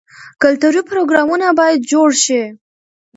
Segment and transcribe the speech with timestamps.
[0.41, 2.41] کلتوري پروګرامونه باید جوړ شي.